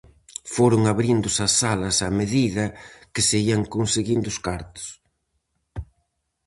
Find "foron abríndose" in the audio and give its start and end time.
0.55-1.41